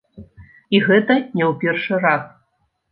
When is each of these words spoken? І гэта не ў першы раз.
І 0.77 0.81
гэта 0.87 1.13
не 1.37 1.45
ў 1.51 1.53
першы 1.67 2.05
раз. 2.09 2.27